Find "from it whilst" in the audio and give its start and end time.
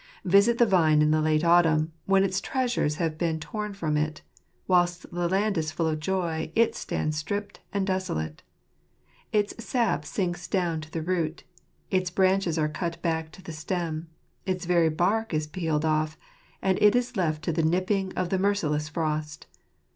3.71-5.03